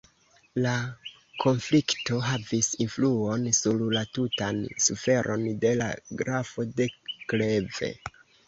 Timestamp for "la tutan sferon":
3.99-5.47